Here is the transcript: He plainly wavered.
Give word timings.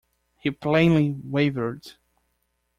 He 0.39 0.49
plainly 0.49 1.11
wavered. 1.11 1.91